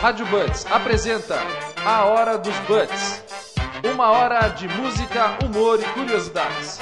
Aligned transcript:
Rádio 0.00 0.24
Buds 0.28 0.64
apresenta 0.70 1.38
A 1.84 2.06
Hora 2.06 2.38
dos 2.38 2.56
Buds. 2.60 3.22
Uma 3.84 4.08
hora 4.08 4.48
de 4.48 4.66
música, 4.66 5.36
humor 5.44 5.78
e 5.78 5.84
curiosidades. 5.92 6.80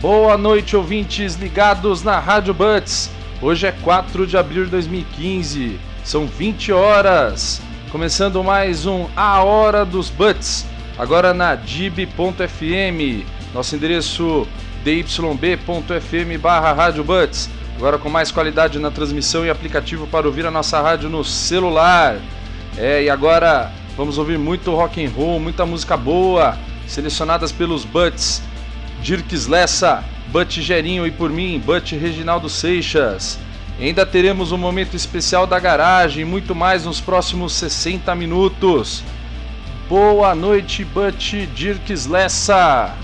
Boa 0.00 0.36
noite, 0.36 0.76
ouvintes 0.76 1.36
ligados 1.36 2.02
na 2.02 2.18
Rádio 2.18 2.52
Buds. 2.52 3.12
Hoje 3.40 3.68
é 3.68 3.72
4 3.84 4.26
de 4.26 4.36
abril 4.36 4.64
de 4.64 4.72
2015, 4.72 5.78
são 6.02 6.26
20 6.26 6.72
horas. 6.72 7.62
Começando 7.92 8.42
mais 8.42 8.86
um 8.86 9.06
A 9.14 9.40
Hora 9.44 9.84
dos 9.84 10.10
Buds, 10.10 10.66
agora 10.98 11.32
na 11.32 11.54
dib.fm, 11.54 13.24
nosso 13.54 13.76
endereço 13.76 14.48
dyb.fm 14.84 16.38
barra 16.40 16.72
Rádio 16.72 17.04
agora 17.76 17.98
com 17.98 18.10
mais 18.10 18.30
qualidade 18.30 18.78
na 18.78 18.90
transmissão 18.90 19.44
e 19.44 19.50
aplicativo 19.50 20.06
para 20.06 20.26
ouvir 20.26 20.44
a 20.44 20.50
nossa 20.50 20.80
rádio 20.80 21.08
no 21.08 21.24
celular. 21.24 22.16
É, 22.76 23.02
e 23.02 23.10
agora 23.10 23.72
vamos 23.96 24.18
ouvir 24.18 24.38
muito 24.38 24.74
rock 24.74 25.04
and 25.04 25.10
roll, 25.10 25.40
muita 25.40 25.64
música 25.64 25.96
boa, 25.96 26.58
selecionadas 26.86 27.52
pelos 27.52 27.84
Buds 27.84 28.42
Dirks 29.02 29.46
Lessa, 29.46 30.04
Butch 30.28 30.58
Gerinho 30.58 31.06
e 31.06 31.10
por 31.10 31.30
mim, 31.30 31.58
Butch 31.58 31.92
Reginaldo 31.92 32.48
Seixas. 32.48 33.38
Ainda 33.80 34.04
teremos 34.04 34.52
um 34.52 34.58
momento 34.58 34.94
especial 34.94 35.46
da 35.46 35.58
garagem 35.58 36.24
muito 36.24 36.54
mais 36.54 36.84
nos 36.84 37.00
próximos 37.00 37.54
60 37.54 38.14
minutos. 38.14 39.02
Boa 39.88 40.34
noite, 40.34 40.84
Butch 40.84 41.32
Dirks 41.54 42.06
Lessa. 42.06 42.94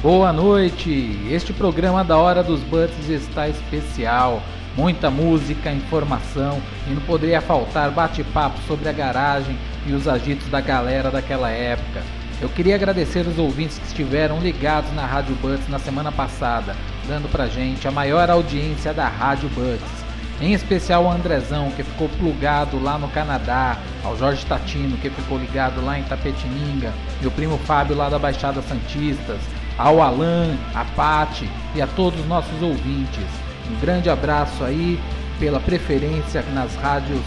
Boa 0.00 0.32
noite! 0.32 1.18
Este 1.28 1.52
programa 1.52 2.04
da 2.04 2.16
Hora 2.16 2.40
dos 2.40 2.60
Butts 2.60 3.08
está 3.08 3.48
especial. 3.48 4.40
Muita 4.76 5.10
música, 5.10 5.72
informação 5.72 6.62
e 6.86 6.90
não 6.90 7.00
poderia 7.00 7.40
faltar 7.40 7.90
bate-papo 7.90 8.60
sobre 8.68 8.88
a 8.88 8.92
garagem 8.92 9.58
e 9.84 9.92
os 9.92 10.06
agitos 10.06 10.46
da 10.50 10.60
galera 10.60 11.10
daquela 11.10 11.50
época. 11.50 12.00
Eu 12.40 12.48
queria 12.48 12.76
agradecer 12.76 13.26
os 13.26 13.40
ouvintes 13.40 13.76
que 13.76 13.86
estiveram 13.88 14.38
ligados 14.38 14.94
na 14.94 15.04
Rádio 15.04 15.34
Buds 15.34 15.68
na 15.68 15.80
semana 15.80 16.12
passada, 16.12 16.76
dando 17.08 17.28
pra 17.28 17.48
gente 17.48 17.88
a 17.88 17.90
maior 17.90 18.30
audiência 18.30 18.94
da 18.94 19.08
Rádio 19.08 19.48
Buds. 19.48 20.06
Em 20.40 20.52
especial 20.52 21.06
o 21.06 21.10
Andrezão, 21.10 21.72
que 21.72 21.82
ficou 21.82 22.08
plugado 22.08 22.80
lá 22.80 22.96
no 22.96 23.08
Canadá, 23.08 23.76
ao 24.04 24.16
Jorge 24.16 24.46
Tatino, 24.46 24.96
que 24.98 25.10
ficou 25.10 25.36
ligado 25.36 25.84
lá 25.84 25.98
em 25.98 26.04
Tapetininga, 26.04 26.92
e 27.20 27.26
o 27.26 27.32
primo 27.32 27.58
Fábio 27.58 27.96
lá 27.96 28.08
da 28.08 28.20
Baixada 28.20 28.62
Santistas, 28.62 29.40
ao 29.78 30.02
Alan, 30.02 30.56
a 30.74 30.84
Pati 30.84 31.48
e 31.74 31.80
a 31.80 31.86
todos 31.86 32.18
os 32.20 32.26
nossos 32.26 32.60
ouvintes. 32.60 33.24
Um 33.70 33.80
grande 33.80 34.10
abraço 34.10 34.64
aí 34.64 34.98
pela 35.38 35.60
preferência 35.60 36.42
nas 36.52 36.74
rádios 36.76 37.22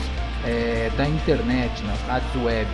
é, 0.45 0.91
da 0.97 1.07
internet, 1.07 1.81
nas 1.83 1.99
rádios 2.01 2.43
web. 2.43 2.67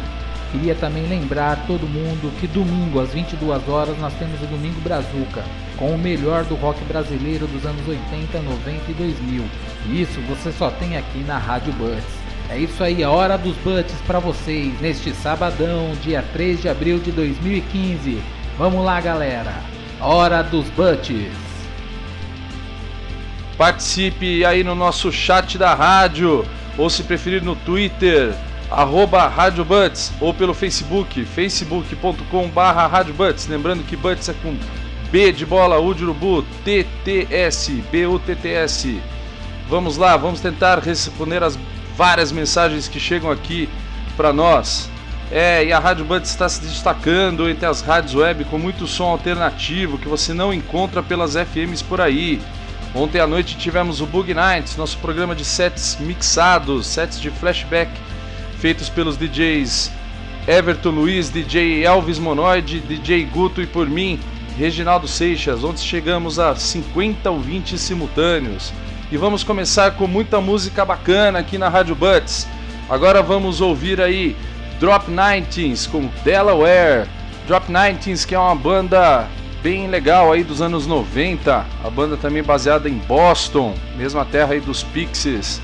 Queria 0.52 0.75
também 0.75 1.06
lembrar 1.06 1.66
todo 1.67 1.86
mundo 1.88 2.34
que 2.39 2.47
domingo 2.47 3.02
às 3.02 3.14
22 3.14 3.67
horas 3.67 3.97
nós 4.00 4.14
temos 4.14 4.42
o 4.42 4.45
Domingo 4.45 4.80
Brazuca, 4.80 5.44
com 5.75 5.91
o 5.91 5.97
melhor 5.97 6.45
do 6.45 6.56
rock 6.56 6.81
brasileiro 6.86 7.45
dos 7.47 7.66
anos 7.66 7.86
80, 7.86 8.41
90 8.41 8.91
e 8.91 8.94
2000. 8.94 9.44
E 9.88 10.02
isso 10.02 10.22
você 10.22 10.52
só 10.53 10.72
tem 10.72 10.97
aqui 10.97 11.19
na 11.19 11.38
Rádio 11.38 11.73
Buds. 11.73 12.03
É 12.50 12.58
isso 12.58 12.81
aí, 12.81 13.03
a 13.03 13.12
hora 13.12 13.38
dos 13.38 13.58
Buds 13.58 13.94
para 14.08 14.19
vocês 14.19 14.80
neste 14.80 15.12
sabadão, 15.12 15.91
dia 16.02 16.23
3 16.31 16.62
de 16.62 16.69
abril 16.69 16.97
de 16.97 17.12
2015. 17.12 18.36
Vamos 18.58 18.83
lá, 18.83 19.00
galera. 19.00 19.53
Hora 20.02 20.41
dos 20.41 20.67
Buds. 20.69 21.31
Participe 23.55 24.44
aí 24.44 24.63
no 24.63 24.73
nosso 24.73 25.11
chat 25.11 25.59
da 25.59 25.75
rádio, 25.75 26.44
ou 26.75 26.89
se 26.89 27.03
preferir 27.03 27.44
no 27.44 27.56
Twitter, 27.56 28.35
arroba 28.72 29.28
Rádio 29.28 29.63
Buds 29.63 30.12
ou 30.19 30.34
pelo 30.34 30.56
Facebook, 30.56 31.23
facebook.com 31.23 32.47
barra. 32.50 33.06
Lembrando 33.47 33.84
que 33.84 33.95
Buds 33.95 34.28
é 34.28 34.34
com 34.34 34.57
B 35.12 35.31
de 35.31 35.45
bola, 35.45 35.79
U 35.79 35.94
de 35.94 36.03
urubu, 36.03 36.44
TTS, 36.66 37.84
B-U-T-T-S. 37.91 39.00
Vamos 39.69 39.97
lá, 39.97 40.18
vamos 40.18 40.41
tentar 40.41 40.79
responder 40.79 41.44
as 41.44 41.57
várias 41.95 42.31
mensagens 42.31 42.88
que 42.88 43.00
chegam 43.00 43.29
aqui 43.29 43.69
para 44.16 44.34
nós. 44.34 44.89
É, 45.31 45.65
e 45.65 45.73
a 45.73 45.79
Rádio 45.79 46.05
Buds 46.05 46.29
está 46.29 46.47
se 46.47 46.61
destacando 46.61 47.49
entre 47.49 47.65
as 47.65 47.81
rádios 47.81 48.15
web 48.15 48.45
com 48.45 48.57
muito 48.57 48.88
som 48.88 49.05
alternativo 49.05 49.97
que 49.97 50.07
você 50.07 50.33
não 50.33 50.53
encontra 50.53 51.03
pelas 51.03 51.33
FMs 51.35 51.81
por 51.81 51.99
aí. 51.99 52.41
Ontem 52.95 53.19
à 53.19 53.27
noite 53.27 53.57
tivemos 53.57 53.99
o 53.99 54.05
Bug 54.05 54.33
Nights, 54.33 54.77
nosso 54.77 54.97
programa 54.99 55.35
de 55.35 55.43
sets 55.43 55.97
mixados, 55.99 56.88
sets 56.88 57.19
de 57.19 57.29
flashback 57.29 57.91
feitos 58.57 58.89
pelos 58.89 59.17
DJs 59.17 59.91
Everton 60.47 60.91
Luiz, 60.91 61.29
DJ 61.29 61.85
Elvis 61.85 62.17
Monoide, 62.17 62.79
DJ 62.79 63.25
Guto 63.25 63.61
e 63.61 63.67
por 63.67 63.88
mim, 63.88 64.17
Reginaldo 64.57 65.07
Seixas, 65.07 65.63
onde 65.63 65.81
chegamos 65.81 66.39
a 66.39 66.55
50 66.55 67.29
ouvintes 67.29 67.81
simultâneos. 67.81 68.71
E 69.11 69.17
vamos 69.17 69.44
começar 69.44 69.91
com 69.91 70.07
muita 70.07 70.39
música 70.39 70.85
bacana 70.85 71.39
aqui 71.39 71.57
na 71.57 71.67
Rádio 71.67 71.95
Buds. 71.95 72.47
Agora 72.89 73.21
vamos 73.21 73.59
ouvir 73.59 73.99
aí 73.99 74.38
Drop 74.79 75.09
19s 75.09 75.89
com 75.89 76.07
Delaware. 76.23 77.07
Drop 77.47 77.71
19s 77.71 78.25
que 78.25 78.35
é 78.35 78.39
uma 78.39 78.55
banda 78.55 79.27
bem 79.63 79.88
legal 79.88 80.31
aí 80.31 80.43
dos 80.43 80.61
anos 80.61 80.85
90. 80.85 81.65
A 81.83 81.89
banda 81.89 82.15
também 82.15 82.43
baseada 82.43 82.88
em 82.88 82.97
Boston, 82.99 83.73
mesma 83.97 84.23
terra 84.23 84.53
aí 84.53 84.59
dos 84.59 84.83
Pixies. 84.83 85.59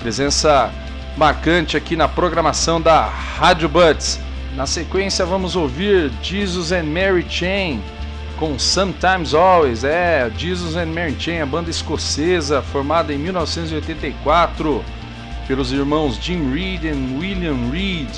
Presença 0.00 0.70
marcante 1.16 1.76
aqui 1.76 1.96
na 1.96 2.06
programação 2.06 2.80
da 2.80 3.04
Rádio 3.04 3.68
Buds. 3.68 4.20
Na 4.54 4.66
sequência 4.66 5.24
vamos 5.24 5.56
ouvir 5.56 6.10
Jesus 6.22 6.72
and 6.72 6.84
Mary 6.84 7.24
Chain 7.28 7.82
com 8.38 8.58
Sometimes 8.58 9.34
Always. 9.34 9.82
É, 9.82 10.30
Jesus 10.36 10.76
and 10.76 10.86
Mary 10.86 11.16
Chain, 11.18 11.40
a 11.40 11.46
banda 11.46 11.70
escocesa 11.70 12.62
formada 12.62 13.12
em 13.12 13.18
1984 13.18 14.84
pelos 15.46 15.72
irmãos 15.72 16.18
Jim 16.22 16.52
Reed 16.52 16.84
e 16.84 16.92
William 17.18 17.70
Reed. 17.72 18.08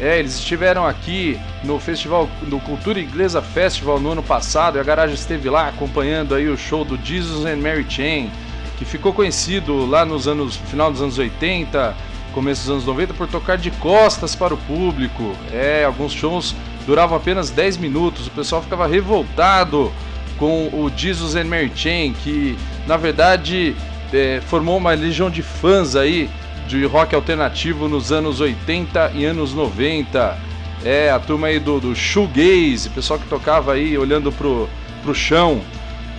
É, 0.00 0.18
eles 0.18 0.36
estiveram 0.36 0.86
aqui 0.86 1.38
no 1.62 1.78
festival, 1.78 2.28
no 2.42 2.58
Cultura 2.58 2.98
Inglesa 2.98 3.42
Festival 3.42 4.00
no 4.00 4.12
ano 4.12 4.22
passado 4.22 4.78
e 4.78 4.80
a 4.80 4.82
garagem 4.82 5.14
esteve 5.14 5.50
lá 5.50 5.68
acompanhando 5.68 6.34
aí 6.34 6.48
o 6.48 6.56
show 6.56 6.86
do 6.86 6.98
Jesus 7.04 7.44
and 7.44 7.56
Mary 7.56 7.84
Chain, 7.86 8.30
que 8.78 8.84
ficou 8.86 9.12
conhecido 9.12 9.84
lá 9.84 10.06
nos 10.06 10.26
anos 10.26 10.56
final 10.56 10.90
dos 10.90 11.02
anos 11.02 11.18
80, 11.18 11.94
começo 12.32 12.62
dos 12.62 12.70
anos 12.70 12.86
90 12.86 13.12
por 13.12 13.28
tocar 13.28 13.58
de 13.58 13.70
costas 13.72 14.34
para 14.34 14.54
o 14.54 14.56
público. 14.56 15.36
É, 15.52 15.84
alguns 15.84 16.12
shows 16.12 16.54
duravam 16.86 17.18
apenas 17.18 17.50
10 17.50 17.76
minutos, 17.76 18.26
o 18.26 18.30
pessoal 18.30 18.62
ficava 18.62 18.86
revoltado 18.86 19.92
com 20.38 20.68
o 20.72 20.90
Jesus 20.96 21.36
and 21.36 21.44
Mary 21.44 21.70
Chain, 21.74 22.14
que 22.14 22.56
na 22.86 22.96
verdade 22.96 23.76
é, 24.14 24.40
formou 24.46 24.78
uma 24.78 24.94
legião 24.94 25.28
de 25.28 25.42
fãs 25.42 25.94
aí 25.94 26.30
de 26.66 26.84
rock 26.84 27.14
alternativo 27.14 27.88
nos 27.88 28.12
anos 28.12 28.40
80 28.40 29.12
e 29.14 29.24
anos 29.24 29.52
90. 29.54 30.38
É, 30.84 31.10
a 31.10 31.18
turma 31.18 31.48
aí 31.48 31.58
do, 31.58 31.78
do 31.78 31.94
shoegaze, 31.94 32.88
pessoal 32.88 33.18
que 33.18 33.26
tocava 33.26 33.74
aí 33.74 33.98
olhando 33.98 34.32
pro, 34.32 34.68
pro 35.02 35.14
chão, 35.14 35.60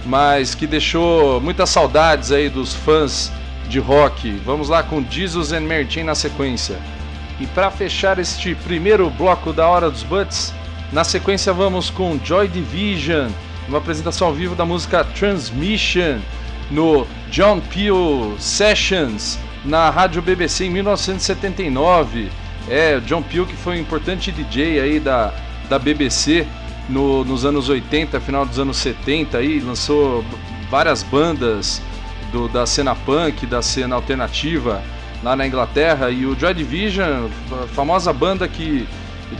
mas 0.05 0.53
que 0.53 0.67
deixou 0.67 1.41
muitas 1.41 1.69
saudades 1.69 2.31
aí 2.31 2.49
dos 2.49 2.73
fãs 2.73 3.31
de 3.67 3.79
rock. 3.79 4.31
Vamos 4.45 4.69
lá 4.69 4.83
com 4.83 5.03
Jesus 5.09 5.51
and 5.51 5.61
Mary 5.61 6.03
na 6.03 6.13
sequência. 6.13 6.77
E 7.39 7.47
para 7.47 7.71
fechar 7.71 8.19
este 8.19 8.53
primeiro 8.53 9.09
bloco 9.09 9.51
da 9.51 9.67
Hora 9.67 9.89
dos 9.89 10.03
Butts, 10.03 10.53
na 10.91 11.03
sequência 11.03 11.51
vamos 11.53 11.89
com 11.89 12.19
Joy 12.23 12.47
Division, 12.47 13.31
uma 13.67 13.79
apresentação 13.79 14.27
ao 14.27 14.33
vivo 14.33 14.53
da 14.53 14.65
música 14.65 15.03
Transmission 15.03 16.19
no 16.69 17.07
John 17.31 17.59
Peel 17.61 18.35
Sessions 18.37 19.39
na 19.65 19.89
Rádio 19.89 20.21
BBC 20.21 20.65
em 20.65 20.69
1979. 20.69 22.29
É, 22.69 22.99
John 23.01 23.21
Peel 23.21 23.45
foi 23.47 23.77
um 23.77 23.79
importante 23.79 24.31
DJ 24.31 24.79
aí 24.79 24.99
da, 24.99 25.33
da 25.69 25.79
BBC 25.79 26.47
no, 26.89 27.23
nos 27.23 27.45
anos 27.45 27.69
80, 27.69 28.19
final 28.19 28.45
dos 28.45 28.59
anos 28.59 28.77
70 28.77 29.37
aí, 29.37 29.59
lançou 29.59 30.23
várias 30.69 31.03
bandas 31.03 31.81
do, 32.31 32.47
da 32.47 32.65
cena 32.65 32.95
punk, 32.95 33.45
da 33.45 33.61
cena 33.61 33.95
alternativa 33.95 34.81
lá 35.23 35.35
na 35.35 35.45
Inglaterra. 35.45 36.09
E 36.09 36.25
o 36.25 36.37
Joy 36.37 36.53
Division, 36.53 37.29
a 37.51 37.67
famosa 37.67 38.11
banda 38.11 38.47
que 38.47 38.87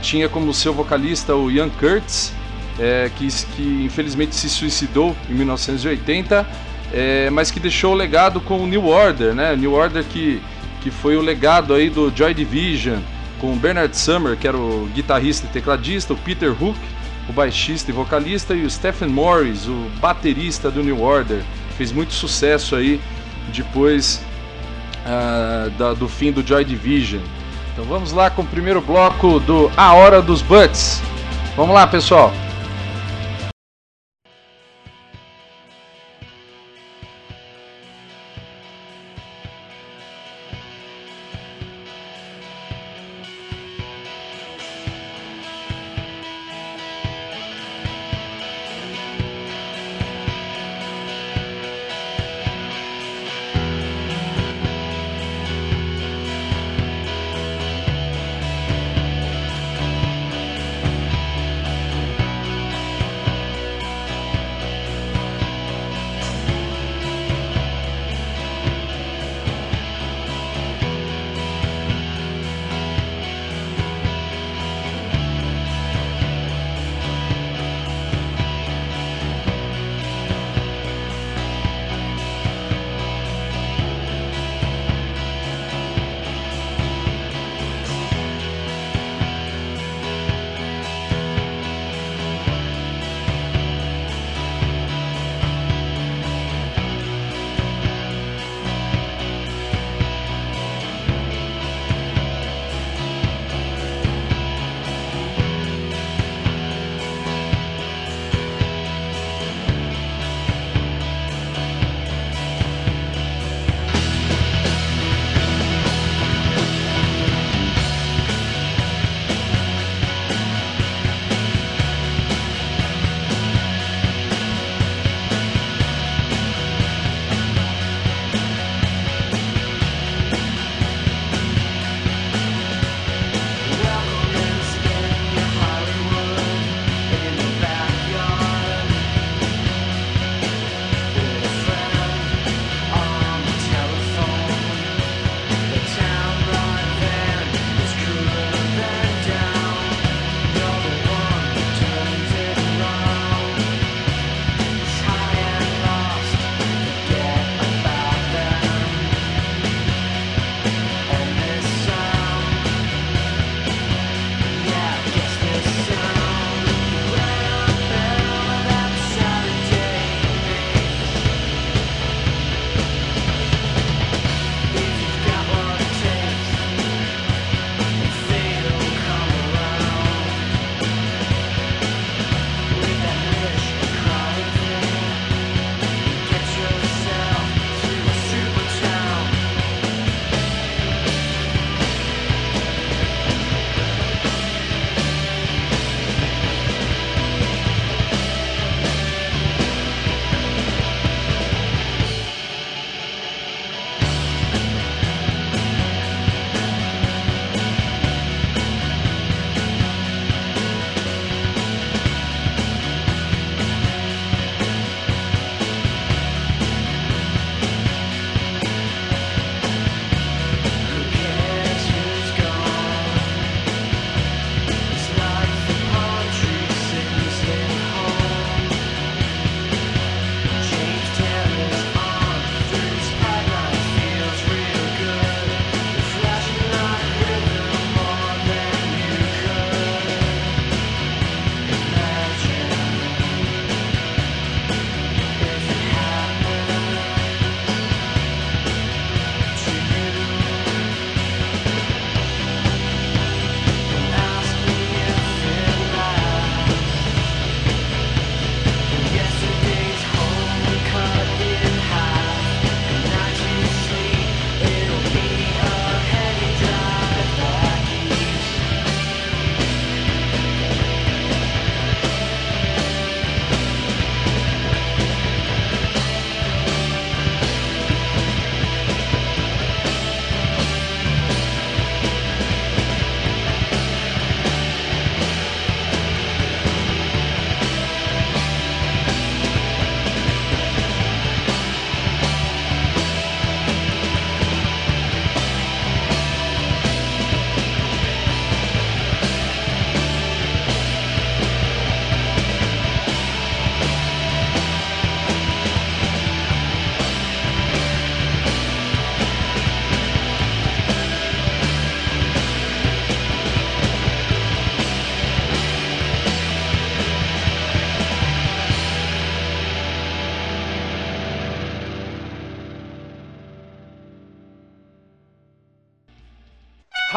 tinha 0.00 0.28
como 0.28 0.52
seu 0.54 0.72
vocalista 0.72 1.34
o 1.34 1.50
Ian 1.50 1.68
Curtis, 1.68 2.32
é, 2.78 3.10
que, 3.16 3.26
que 3.54 3.84
infelizmente 3.84 4.34
se 4.34 4.48
suicidou 4.48 5.14
em 5.28 5.34
1980, 5.34 6.46
é, 6.92 7.30
mas 7.30 7.50
que 7.50 7.58
deixou 7.58 7.92
o 7.92 7.96
legado 7.96 8.40
com 8.40 8.58
o 8.58 8.66
New 8.66 8.86
Order, 8.86 9.34
né? 9.34 9.56
New 9.56 9.72
Order 9.72 10.04
que, 10.04 10.42
que 10.82 10.90
foi 10.90 11.16
o 11.16 11.20
legado 11.20 11.74
aí 11.74 11.88
do 11.88 12.12
Joy 12.14 12.34
Division, 12.34 12.98
com 13.40 13.52
o 13.52 13.56
Bernard 13.56 13.96
Summer, 13.96 14.36
que 14.36 14.46
era 14.46 14.56
o 14.56 14.88
guitarrista 14.94 15.46
e 15.46 15.50
tecladista, 15.50 16.12
o 16.12 16.16
Peter 16.16 16.50
Hook, 16.50 16.78
o 17.28 17.32
baixista 17.32 17.90
e 17.90 17.94
vocalista, 17.94 18.54
e 18.54 18.64
o 18.64 18.70
Stephen 18.70 19.08
Morris, 19.08 19.66
o 19.66 19.90
baterista 20.00 20.70
do 20.70 20.82
New 20.82 21.02
Order. 21.02 21.42
Fez 21.76 21.90
muito 21.90 22.12
sucesso 22.12 22.76
aí 22.76 23.00
depois 23.52 24.22
uh, 25.06 25.70
da, 25.70 25.94
do 25.94 26.08
fim 26.08 26.30
do 26.30 26.46
Joy 26.46 26.64
Division. 26.64 27.22
Então 27.72 27.84
vamos 27.86 28.12
lá 28.12 28.28
com 28.28 28.42
o 28.42 28.46
primeiro 28.46 28.80
bloco 28.80 29.40
do 29.40 29.70
A 29.76 29.94
Hora 29.94 30.20
dos 30.20 30.42
Butts. 30.42 31.00
Vamos 31.56 31.74
lá, 31.74 31.86
pessoal. 31.86 32.32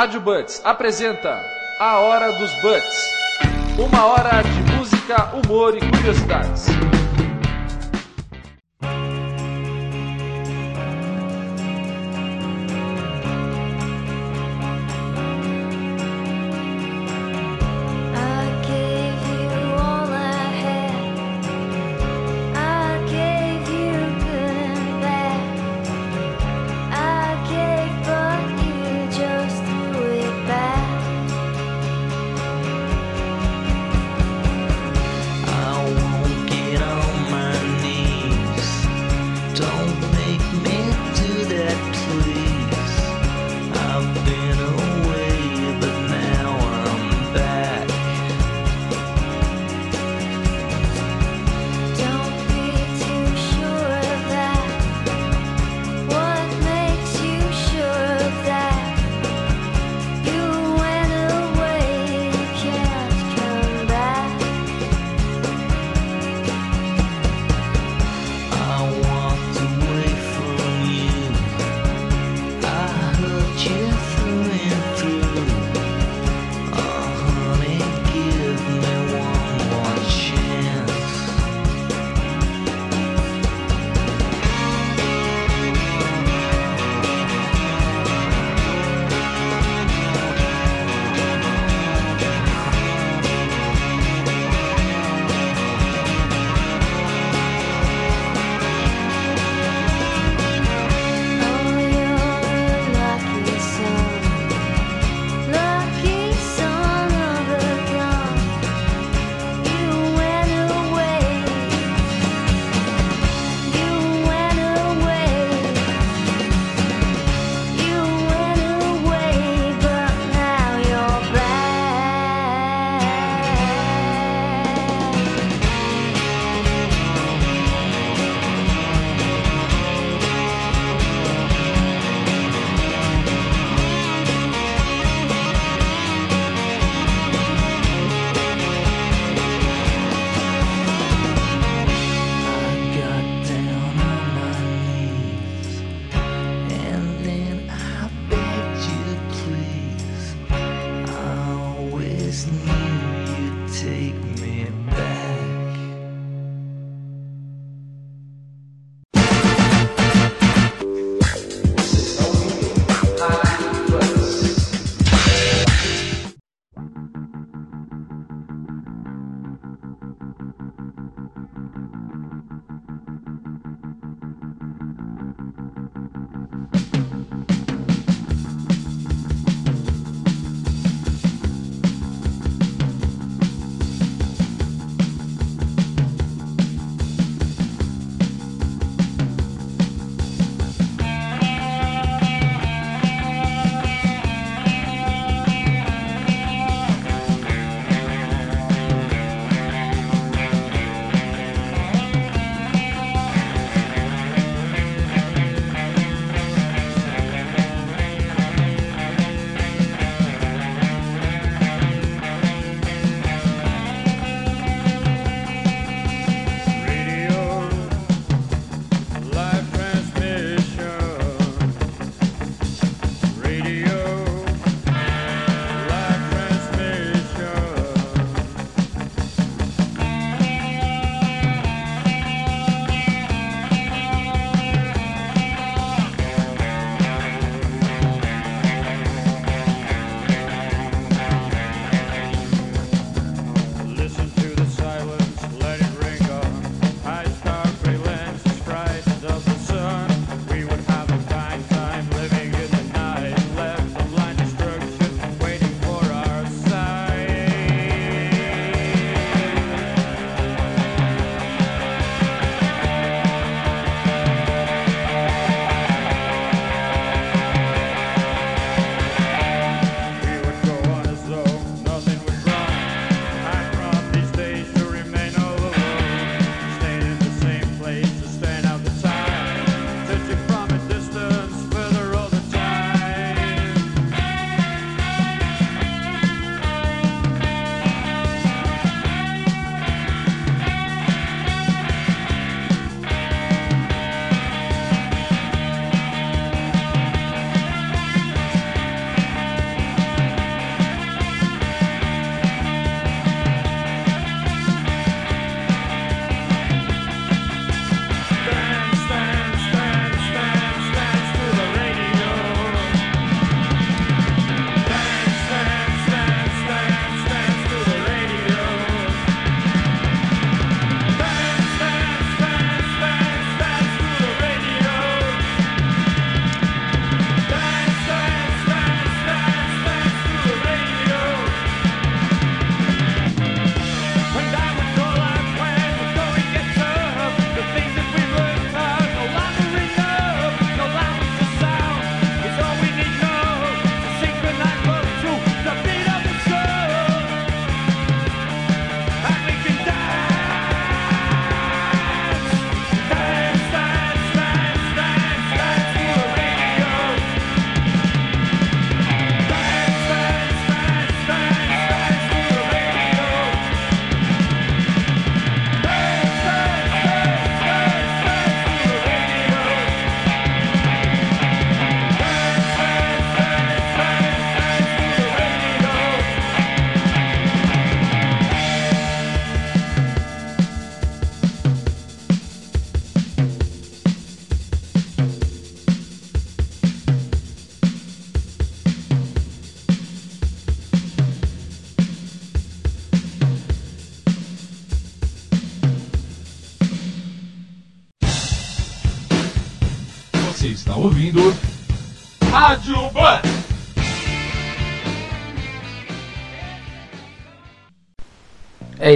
Rádio 0.06 0.22
Buds 0.22 0.62
apresenta 0.64 1.44
A 1.80 1.98
Hora 1.98 2.32
dos 2.34 2.54
Buds. 2.62 2.94
Uma 3.80 4.06
hora 4.06 4.44
de 4.44 4.78
música, 4.78 5.32
humor 5.34 5.76
e 5.76 5.80
curiosidades. 5.80 6.68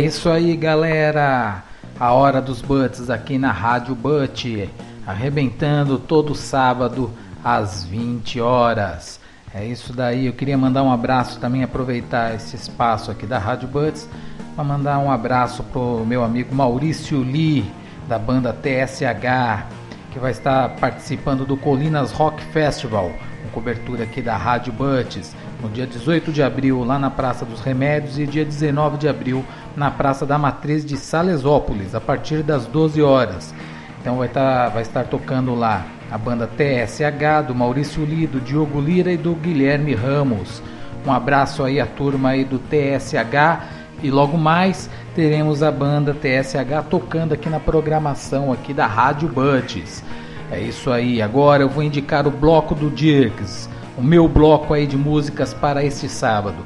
Isso 0.10 0.28
aí, 0.28 0.56
galera. 0.56 1.64
A 2.00 2.14
hora 2.14 2.42
dos 2.42 2.64
Butts 2.64 3.12
aqui 3.12 3.38
na 3.38 3.52
Rádio 3.52 3.94
Butt, 3.94 4.68
arrebentando 5.06 6.00
todo 6.00 6.34
sábado 6.34 7.12
às 7.44 7.84
20 7.84 8.42
horas. 8.42 9.20
É 9.54 9.64
isso 9.64 9.94
daí. 9.94 10.26
Eu 10.26 10.34
queria 10.34 10.58
mandar 10.58 10.82
um 10.82 10.92
abraço 10.92 11.40
também, 11.40 11.64
aproveitar 11.64 12.34
esse 12.34 12.56
espaço 12.56 13.12
aqui 13.12 13.28
da 13.28 13.38
Rádio 13.38 13.68
Butts 13.68 14.10
para 14.56 14.64
mandar 14.64 14.98
um 14.98 15.12
abraço 15.12 15.62
pro 15.64 16.04
meu 16.08 16.24
amigo 16.24 16.56
Maurício 16.56 17.22
Lee 17.22 17.72
da 18.08 18.18
banda 18.18 18.52
TSH, 18.52 19.68
que 20.12 20.18
vai 20.18 20.32
estar 20.32 20.70
participando 20.78 21.46
do 21.46 21.56
Colinas 21.56 22.12
Rock 22.12 22.44
Festival, 22.46 23.12
com 23.44 23.50
cobertura 23.50 24.06
aqui 24.06 24.24
da 24.24 24.36
Rádio 24.36 24.74
Butts, 24.74 25.36
no 25.62 25.70
dia 25.70 25.86
18 25.86 26.32
de 26.32 26.42
abril 26.42 26.84
lá 26.84 26.98
na 26.98 27.12
Praça 27.12 27.46
dos 27.46 27.62
Remédios 27.62 28.18
e 28.18 28.26
dia 28.26 28.44
19 28.44 28.98
de 28.98 29.08
abril 29.08 29.46
na 29.80 29.90
Praça 29.90 30.26
da 30.26 30.38
Matriz 30.38 30.86
de 30.86 30.98
Salesópolis, 30.98 31.96
a 31.96 32.02
partir 32.02 32.44
das 32.44 32.66
12 32.66 33.02
horas. 33.02 33.56
Então 34.02 34.18
vai 34.18 34.28
estar, 34.28 34.68
vai 34.68 34.82
estar 34.82 35.06
tocando 35.06 35.56
lá 35.56 35.86
a 36.12 36.18
banda 36.18 36.48
TSH, 36.48 37.48
do 37.48 37.56
Maurício 37.56 38.04
Lee, 38.04 38.28
do 38.28 38.42
Diogo 38.42 38.82
Lira 38.82 39.10
e 39.10 39.16
do 39.16 39.34
Guilherme 39.34 39.96
Ramos. 39.96 40.62
Um 41.08 41.14
abraço 41.14 41.64
aí 41.64 41.80
à 41.80 41.86
turma 41.86 42.32
aí 42.32 42.44
do 42.44 42.60
TSH 42.60 44.04
e 44.04 44.12
logo 44.12 44.38
mais 44.38 44.90
teremos 45.16 45.64
a 45.64 45.72
banda 45.72 46.14
TSH 46.14 46.90
tocando 46.90 47.34
aqui 47.34 47.50
na 47.50 47.60
programação 47.60 48.52
aqui 48.52 48.74
da 48.74 48.86
Rádio 48.86 49.30
Buds. 49.30 50.04
É 50.52 50.60
isso 50.60 50.92
aí. 50.92 51.22
Agora 51.22 51.64
eu 51.64 51.70
vou 51.70 51.84
indicar 51.84 52.28
o 52.28 52.32
bloco 52.32 52.76
do 52.76 52.90
Dirks, 52.90 53.70
o 53.98 54.02
meu 54.02 54.28
bloco 54.28 54.74
aí 54.74 54.86
de 54.86 54.98
músicas 54.98 55.54
para 55.54 55.86
este 55.86 56.10
sábado. 56.10 56.66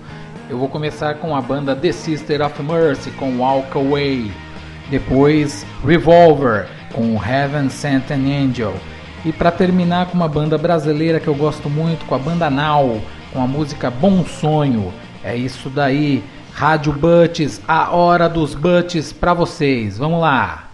Eu 0.49 0.58
vou 0.58 0.67
começar 0.67 1.15
com 1.15 1.36
a 1.36 1.41
banda 1.41 1.73
The 1.73 1.91
Sister 1.93 2.45
of 2.45 2.62
Mercy 2.62 3.12
com 3.12 3.38
Walk 3.38 3.77
Away. 3.77 4.29
Depois 4.89 5.65
Revolver 5.86 6.67
com 6.93 7.15
Heaven 7.15 7.69
Sent 7.69 8.12
an 8.12 8.25
Angel. 8.25 8.73
E 9.25 9.32
para 9.32 9.51
terminar 9.51 10.08
com 10.08 10.15
uma 10.15 10.27
banda 10.27 10.58
brasileira 10.58 11.19
que 11.19 11.27
eu 11.27 11.36
gosto 11.36 11.69
muito, 11.69 12.06
com 12.06 12.15
a 12.15 12.19
banda 12.19 12.49
Now, 12.49 13.01
com 13.32 13.41
a 13.41 13.47
música 13.47 13.89
Bom 13.89 14.25
Sonho. 14.25 14.93
É 15.23 15.36
isso 15.36 15.69
daí. 15.69 16.21
Rádio 16.53 16.91
Butts, 16.91 17.62
a 17.67 17.91
hora 17.95 18.27
dos 18.27 18.53
Butts 18.53 19.13
para 19.13 19.34
vocês. 19.34 19.97
Vamos 19.97 20.21
lá. 20.21 20.72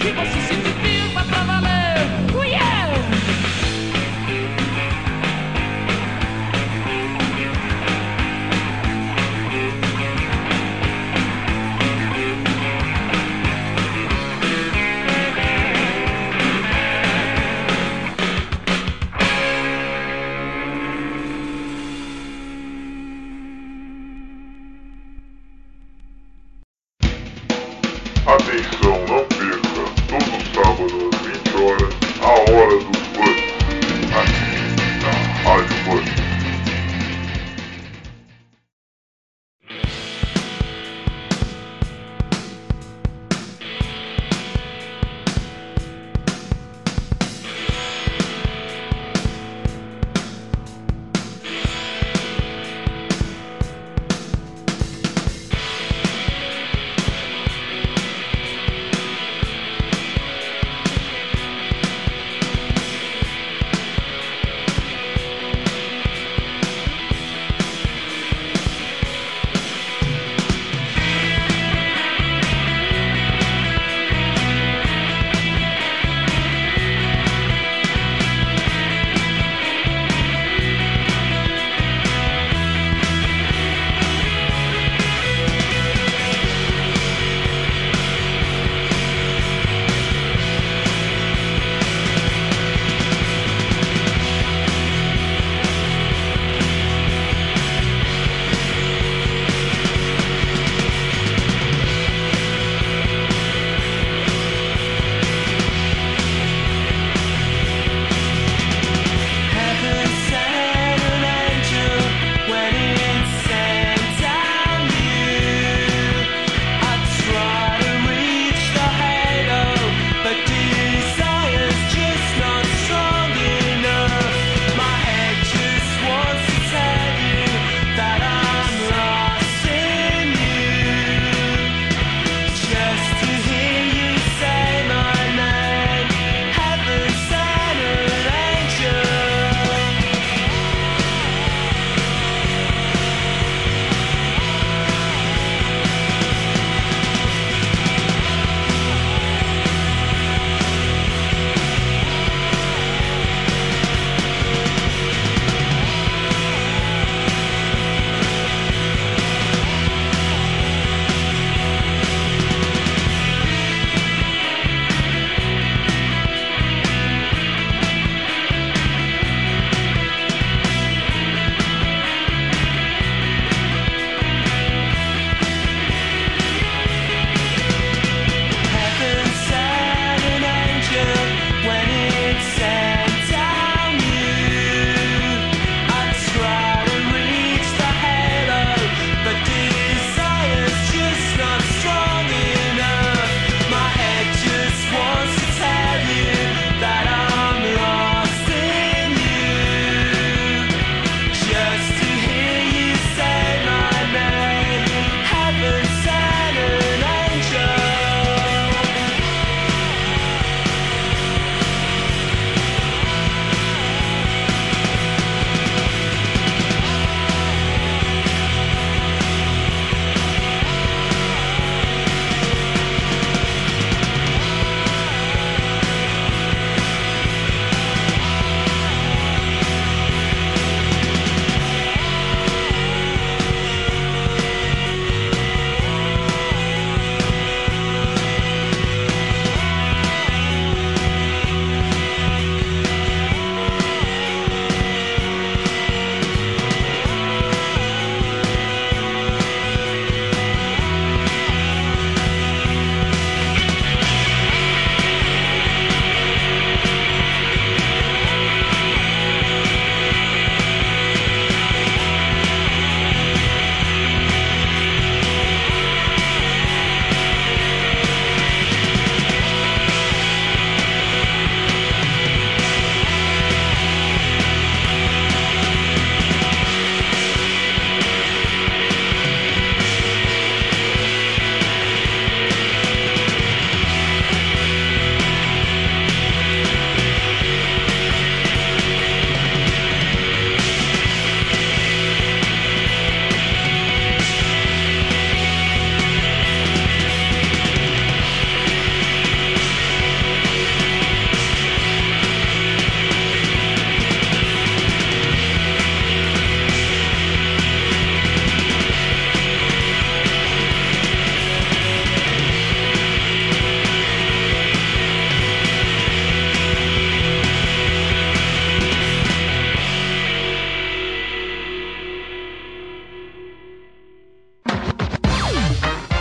Você 0.00 0.14
Que 0.14 0.39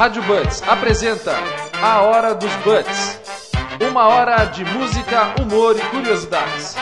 Rádio 0.10 0.24
Buds 0.24 0.64
apresenta 0.64 1.36
A 1.80 2.02
Hora 2.02 2.34
dos 2.34 2.52
Buds. 2.64 3.22
Uma 3.92 4.08
hora 4.08 4.44
de 4.46 4.66
música, 4.66 5.36
humor 5.40 5.76
e 5.78 5.82
curiosidades. 5.82 6.76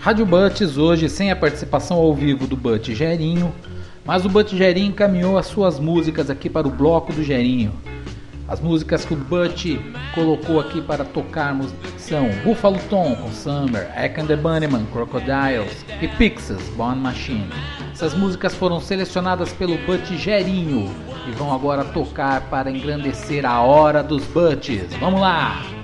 Rádio 0.00 0.24
Butts 0.24 0.78
hoje 0.78 1.10
sem 1.10 1.30
a 1.30 1.36
participação 1.36 1.98
ao 1.98 2.14
vivo 2.14 2.46
do 2.46 2.56
Butch 2.56 2.88
Gerinho, 2.92 3.54
mas 4.06 4.24
o 4.24 4.30
Butch 4.30 4.54
Gerinho 4.54 4.88
encaminhou 4.88 5.36
as 5.36 5.44
suas 5.48 5.78
músicas 5.78 6.30
aqui 6.30 6.48
para 6.48 6.66
o 6.66 6.70
bloco 6.70 7.12
do 7.12 7.22
Gerinho. 7.22 7.74
As 8.48 8.60
músicas 8.60 9.04
que 9.04 9.12
o 9.12 9.16
Butch 9.16 9.78
colocou 10.14 10.58
aqui 10.58 10.80
para 10.80 11.04
tocarmos 11.04 11.70
são 11.98 12.30
Buffalo 12.42 12.78
Tom 12.88 13.14
com 13.16 13.30
Summer, 13.30 13.90
Eck 13.94 14.18
and 14.18 14.26
the 14.26 14.36
Bunnyman, 14.36 14.86
Crocodiles 14.86 15.84
e 16.00 16.08
Pixies, 16.08 16.66
Bone 16.70 16.98
Machine. 16.98 17.50
Essas 17.92 18.14
músicas 18.14 18.54
foram 18.54 18.80
selecionadas 18.80 19.52
pelo 19.52 19.76
Butch 19.84 20.12
Gerinho 20.12 20.90
e 21.28 21.32
vão 21.32 21.52
agora 21.52 21.84
tocar 21.84 22.40
para 22.48 22.70
engrandecer 22.70 23.44
a 23.44 23.60
hora 23.60 24.02
dos 24.02 24.24
Butts. 24.24 24.94
Vamos 24.98 25.20
lá! 25.20 25.77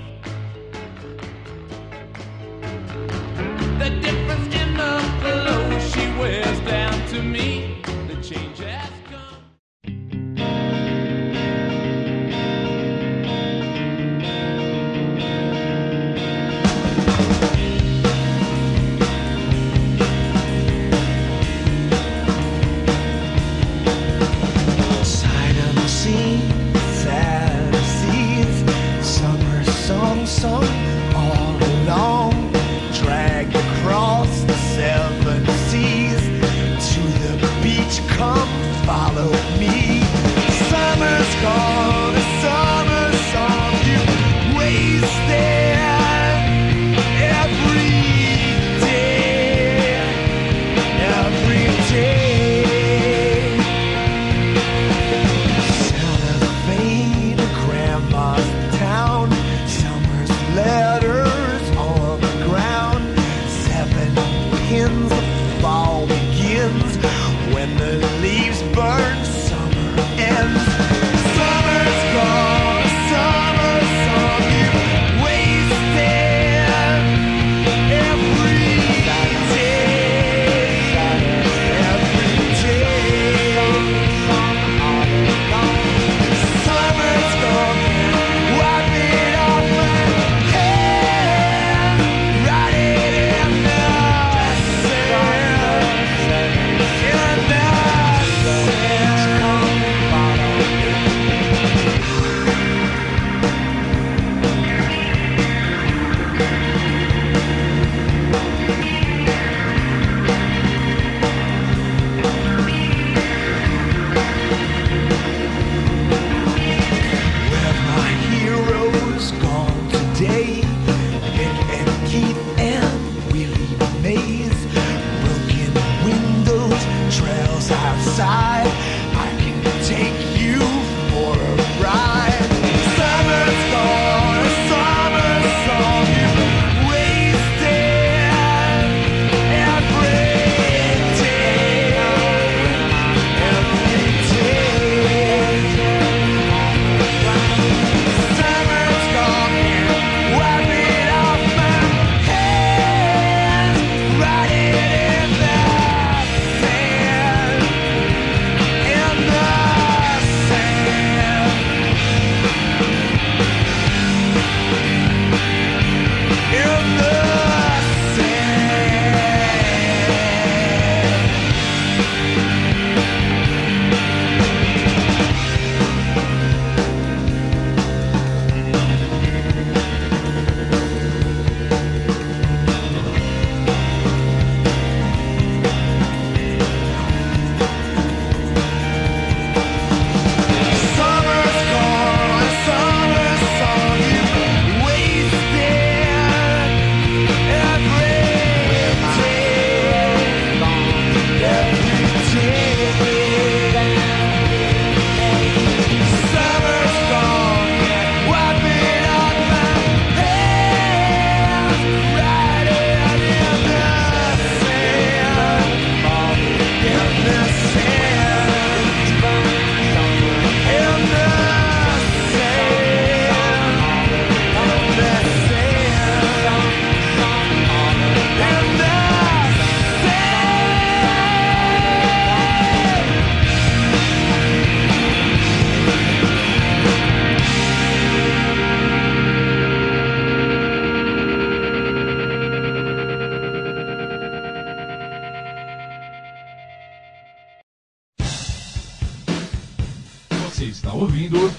Você 250.55 250.63
está 250.67 250.93
ouvindo 250.93 251.53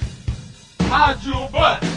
Rádio 0.89 1.35
Band. 1.51 1.96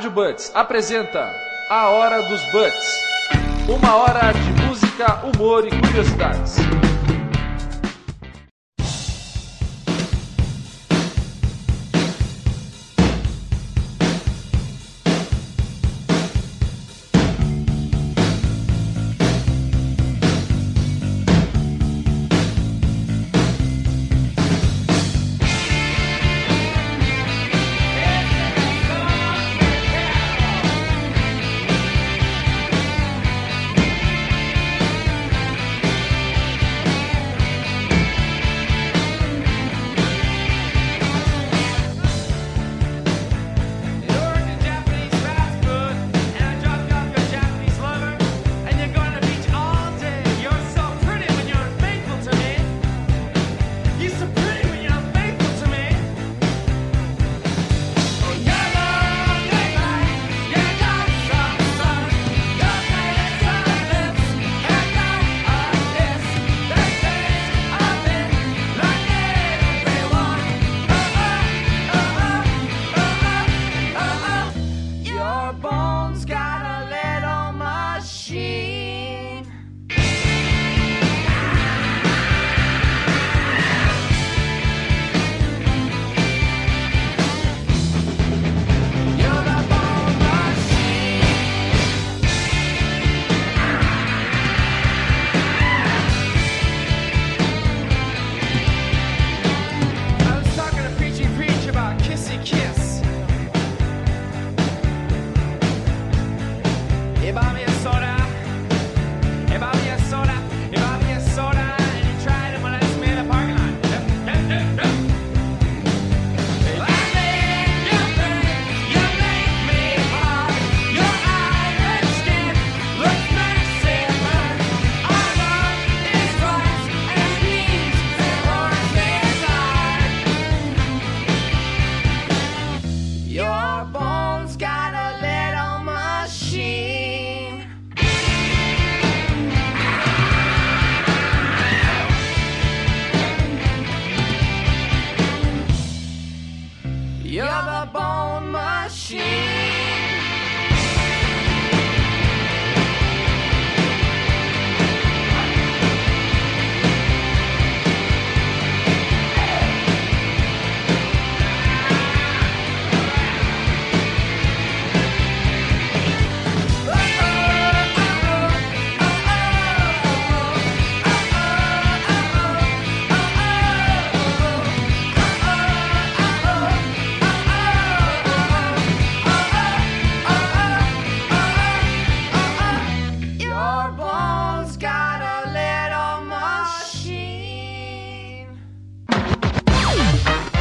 Rádio 0.00 0.12
Buds 0.12 0.50
apresenta 0.54 1.30
A 1.68 1.90
Hora 1.90 2.22
dos 2.22 2.40
Buds. 2.52 3.00
Uma 3.68 3.96
hora 3.96 4.32
de 4.32 4.66
música, 4.66 5.20
humor 5.26 5.66
e 5.66 5.70
curiosidades. 5.70 6.69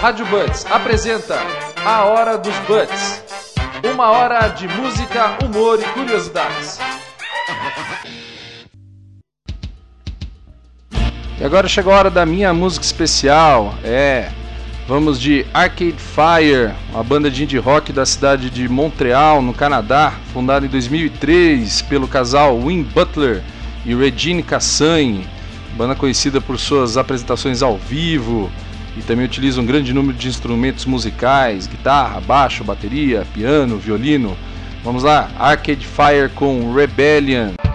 Rádio 0.10 0.26
Buds 0.26 0.66
apresenta 0.72 1.36
A 1.86 2.04
Hora 2.06 2.36
dos 2.36 2.56
Buds. 2.68 3.24
Uma 3.94 4.10
hora 4.10 4.48
de 4.48 4.68
música, 4.68 5.38
humor 5.46 5.80
e 5.80 5.84
curiosidades. 5.90 6.80
E 11.40 11.46
agora 11.46 11.68
chegou 11.68 11.94
a 11.94 11.98
hora 11.98 12.10
da 12.10 12.26
minha 12.26 12.52
música 12.52 12.84
especial. 12.84 13.76
É, 13.84 14.32
vamos 14.88 15.22
de 15.22 15.46
Arcade 15.54 15.94
Fire, 16.00 16.74
uma 16.92 17.04
banda 17.04 17.30
de 17.30 17.44
indie 17.44 17.60
rock 17.60 17.94
da 17.94 18.04
cidade 18.04 18.50
de 18.50 18.68
Montreal, 18.68 19.44
no 19.44 19.54
Canadá, 19.54 20.14
fundada 20.34 20.66
em 20.66 20.70
2003 20.70 21.84
pelo 21.84 22.08
casal 22.08 22.60
Win 22.60 22.82
Butler 22.82 23.44
e 23.86 23.94
Regine 23.94 24.42
Cassagne. 24.42 25.28
Banda 25.78 25.94
conhecida 25.94 26.42
por 26.42 26.58
suas 26.58 26.98
apresentações 26.98 27.62
ao 27.62 27.78
vivo 27.78 28.50
e 29.00 29.02
também 29.02 29.26
utiliza 29.26 29.62
um 29.62 29.66
grande 29.66 29.94
número 29.94 30.18
de 30.18 30.28
instrumentos 30.28 30.86
musicais, 30.86 31.66
guitarra, 31.68 32.20
baixo, 32.20 32.66
bateria, 32.66 33.26
piano, 33.34 33.78
violino. 33.78 34.38
Vamos 34.84 35.04
lá, 35.04 35.30
Arcade 35.40 35.88
Fire 35.88 36.30
com 36.36 36.74
Rebellion. 36.74 37.69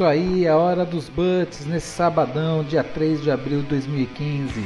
Isso 0.00 0.04
aí, 0.06 0.48
a 0.48 0.56
hora 0.56 0.82
dos 0.82 1.10
Butts 1.10 1.66
nesse 1.66 1.88
sabadão, 1.88 2.64
dia 2.64 2.82
3 2.82 3.22
de 3.22 3.30
abril 3.30 3.60
de 3.60 3.66
2015. 3.66 4.64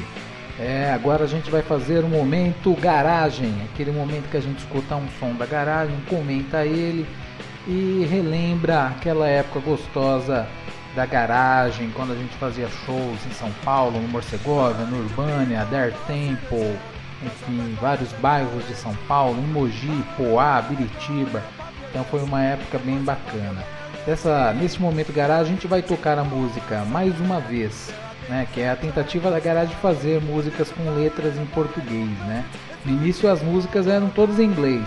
É, 0.60 0.92
agora 0.94 1.24
a 1.24 1.26
gente 1.26 1.50
vai 1.50 1.60
fazer 1.60 2.04
um 2.04 2.08
momento 2.08 2.72
garagem, 2.74 3.52
aquele 3.64 3.90
momento 3.90 4.30
que 4.30 4.36
a 4.36 4.40
gente 4.40 4.60
escuta 4.60 4.94
um 4.94 5.08
som 5.18 5.34
da 5.34 5.44
garagem, 5.44 5.96
comenta 6.08 6.64
ele 6.64 7.04
e 7.66 8.06
relembra 8.08 8.86
aquela 8.86 9.26
época 9.26 9.58
gostosa 9.58 10.46
da 10.94 11.04
garagem, 11.04 11.90
quando 11.90 12.12
a 12.12 12.16
gente 12.16 12.36
fazia 12.36 12.68
shows 12.86 13.18
em 13.28 13.32
São 13.32 13.50
Paulo, 13.64 14.00
no 14.00 14.06
Morcegovia, 14.06 14.86
no 14.86 14.98
Urbânia, 14.98 15.64
Dare 15.64 15.94
Temple, 16.06 16.78
enfim, 17.24 17.76
vários 17.80 18.12
bairros 18.12 18.64
de 18.68 18.76
São 18.76 18.94
Paulo, 19.08 19.36
em 19.40 19.48
Mogi, 19.48 20.04
Poá, 20.16 20.62
Biritiba. 20.62 21.42
Então 21.90 22.04
foi 22.04 22.22
uma 22.22 22.40
época 22.40 22.78
bem 22.78 22.98
bacana. 22.98 23.73
Dessa, 24.06 24.52
nesse 24.52 24.80
momento 24.80 25.12
garagem 25.12 25.52
a 25.52 25.54
gente 25.54 25.66
vai 25.66 25.80
tocar 25.80 26.18
a 26.18 26.24
música 26.24 26.84
mais 26.84 27.18
uma 27.20 27.40
vez, 27.40 27.90
né, 28.28 28.46
que 28.52 28.60
é 28.60 28.68
a 28.68 28.76
tentativa 28.76 29.30
da 29.30 29.40
garagem 29.40 29.74
de 29.74 29.80
fazer 29.80 30.20
músicas 30.20 30.70
com 30.70 30.94
letras 30.94 31.38
em 31.38 31.46
português, 31.46 32.10
né? 32.26 32.44
No 32.84 32.92
início 32.92 33.30
as 33.30 33.42
músicas 33.42 33.86
eram 33.86 34.10
todas 34.10 34.38
em 34.38 34.44
inglês, 34.44 34.84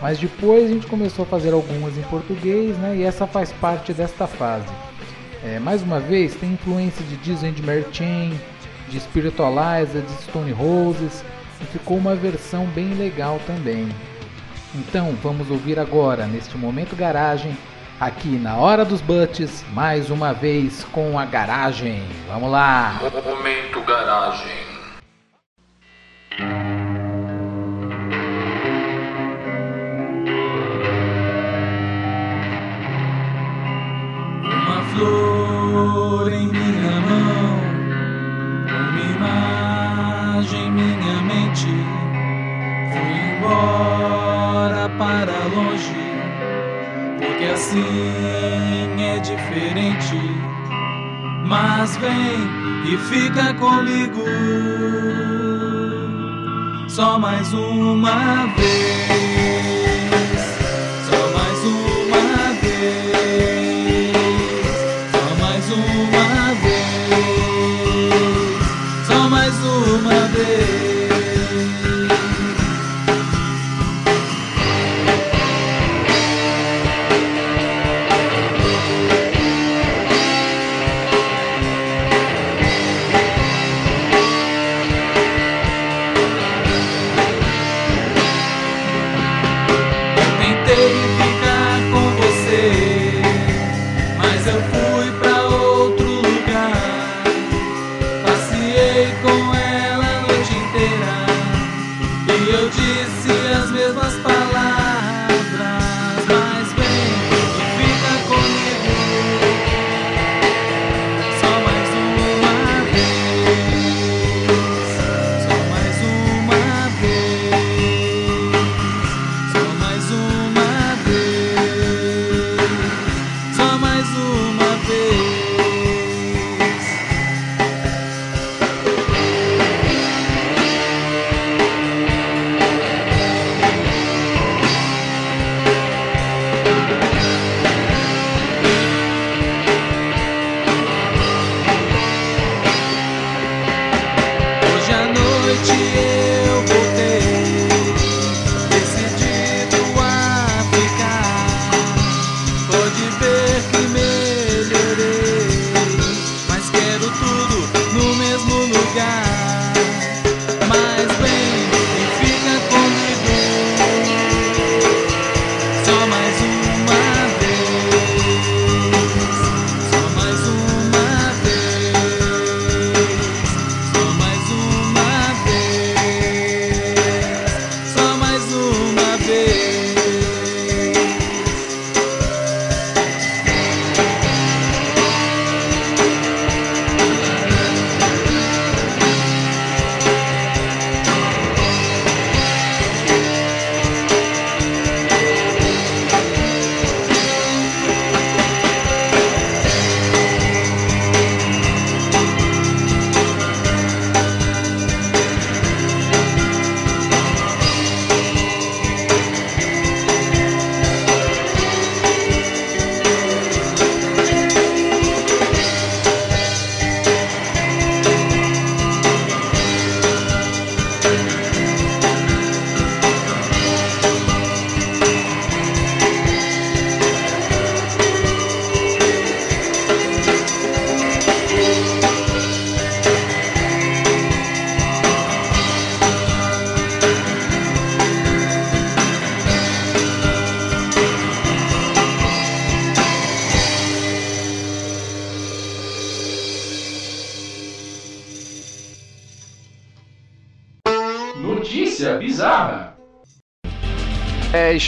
mas 0.00 0.16
depois 0.16 0.66
a 0.66 0.68
gente 0.68 0.86
começou 0.86 1.24
a 1.24 1.26
fazer 1.26 1.52
algumas 1.52 1.98
em 1.98 2.02
português, 2.02 2.76
né? 2.78 2.96
E 2.96 3.02
essa 3.02 3.26
faz 3.26 3.50
parte 3.52 3.92
desta 3.92 4.28
fase. 4.28 4.72
É, 5.44 5.58
mais 5.58 5.82
uma 5.82 5.98
vez, 5.98 6.36
tem 6.36 6.52
influência 6.52 7.04
de 7.06 7.16
Disney 7.16 7.50
de 7.50 7.62
Mary 7.62 7.84
de 8.88 9.00
Spiritualizer, 9.00 10.02
de 10.02 10.22
Stone 10.22 10.52
Roses, 10.52 11.24
e 11.60 11.64
ficou 11.64 11.96
uma 11.96 12.14
versão 12.14 12.64
bem 12.66 12.94
legal 12.94 13.40
também. 13.44 13.88
Então 14.72 15.16
vamos 15.20 15.50
ouvir 15.50 15.80
agora, 15.80 16.26
neste 16.26 16.56
momento 16.56 16.94
garagem, 16.94 17.56
aqui 18.02 18.30
na 18.30 18.56
Hora 18.56 18.84
dos 18.84 19.00
Butts, 19.00 19.64
mais 19.72 20.10
uma 20.10 20.32
vez 20.32 20.82
com 20.90 21.16
a 21.16 21.24
garagem. 21.24 22.02
Vamos 22.26 22.50
lá! 22.50 23.00
Momento 23.24 23.80
garagem. 23.82 24.72
Uma 34.42 34.82
flor 34.96 36.32
em 36.32 36.48
minha 36.48 37.00
mão, 37.02 37.60
uma 38.66 39.00
imagem 39.14 40.66
em 40.66 40.70
minha 40.72 41.22
mente. 41.22 41.68
Fui 42.90 43.12
embora 43.36 44.88
para 44.98 45.41
porque 47.42 47.44
assim 47.44 47.82
é 49.00 49.18
diferente. 49.18 50.16
Mas 51.44 51.96
vem 51.96 52.48
e 52.84 52.96
fica 52.96 53.52
comigo, 53.54 54.24
só 56.88 57.18
mais 57.18 57.52
uma 57.52 58.46
vez. 58.56 59.10
Só 61.08 61.32
mais 61.36 61.64
uma 61.64 62.52
vez. 62.60 64.12
Só 65.12 65.34
mais 65.40 65.66
uma 65.70 66.54
vez. 66.62 67.46
Só 69.06 69.28
mais 69.28 69.56
uma 69.64 70.28
vez. 70.28 70.81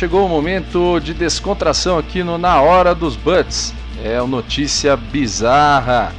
Chegou 0.05 0.27
o 0.27 0.29
momento 0.29 1.01
de 1.01 1.15
descontração 1.15 1.97
aqui 1.97 2.23
no 2.23 2.37
Na 2.37 2.61
Hora 2.61 2.95
dos 2.95 3.17
Butts. 3.17 3.73
É 4.05 4.21
uma 4.21 4.37
notícia 4.37 4.95
bizarra. 4.99 6.13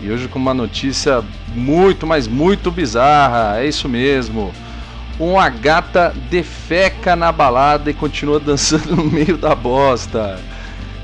E 0.00 0.10
hoje 0.10 0.26
com 0.26 0.38
uma 0.38 0.54
notícia 0.54 1.22
muito, 1.54 2.06
mas 2.06 2.26
muito 2.26 2.70
bizarra. 2.70 3.58
É 3.58 3.68
isso 3.68 3.90
mesmo. 3.90 4.54
Uma 5.20 5.50
gata 5.50 6.14
defeca 6.30 7.14
na 7.14 7.30
balada 7.30 7.90
e 7.90 7.92
continua 7.92 8.40
dançando 8.40 8.96
no 8.96 9.04
meio 9.04 9.36
da 9.36 9.54
bosta. 9.54 10.40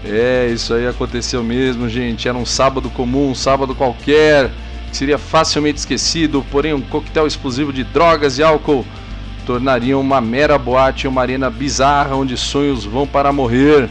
É, 0.02 0.48
isso 0.50 0.72
aí 0.72 0.86
aconteceu 0.86 1.44
mesmo, 1.44 1.86
gente. 1.86 2.30
Era 2.30 2.38
um 2.38 2.46
sábado 2.46 2.88
comum, 2.88 3.32
um 3.32 3.34
sábado 3.34 3.74
qualquer, 3.74 4.50
que 4.90 4.96
seria 4.96 5.18
facilmente 5.18 5.80
esquecido, 5.80 6.42
porém 6.50 6.72
um 6.72 6.80
coquetel 6.80 7.26
explosivo 7.26 7.74
de 7.74 7.84
drogas 7.84 8.38
e 8.38 8.42
álcool 8.42 8.86
tornariam 9.46 10.00
uma 10.00 10.20
mera 10.20 10.58
boate 10.58 11.06
uma 11.08 11.20
arena 11.20 11.50
bizarra 11.50 12.14
onde 12.14 12.36
sonhos 12.36 12.84
vão 12.84 13.06
para 13.06 13.32
morrer. 13.32 13.88